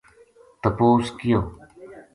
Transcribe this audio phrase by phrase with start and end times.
[0.61, 1.39] تپوس کیو